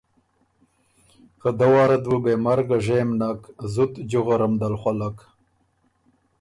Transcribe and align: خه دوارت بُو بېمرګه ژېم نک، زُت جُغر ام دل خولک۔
خه 1.41 1.49
دوارت 1.61 2.01
بُو 2.09 2.17
بېمرګه 2.23 2.77
ژېم 2.85 3.09
نک، 3.19 3.41
زُت 3.73 3.93
جُغر 4.11 4.41
ام 4.45 4.53
دل 4.61 4.73
خولک۔ 4.81 5.17